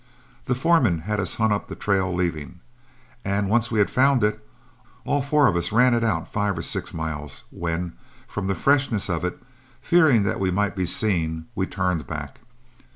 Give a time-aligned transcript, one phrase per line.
[0.45, 2.59] The foreman had us hunt up the trail leaving,
[3.23, 4.43] and once we had found it,
[5.05, 7.93] all four of us ran it out five or six miles, when,
[8.27, 9.39] from the freshness of it,
[9.79, 12.39] fearing that we might be seen, we turned back.